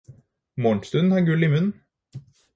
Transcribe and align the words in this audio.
Morgenstund 0.65 1.13
har 1.17 1.29
gull 1.29 1.47
i 1.49 1.51
munn! 1.53 1.71